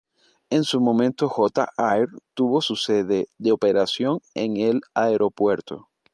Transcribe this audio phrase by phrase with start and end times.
[0.49, 5.89] En su momento J-Air tuvo su sede de operación en el aeropuerto.